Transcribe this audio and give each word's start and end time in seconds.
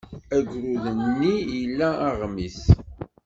Agrud-nni 0.37 1.35
ila 1.59 1.89
aɣmis. 2.09 2.61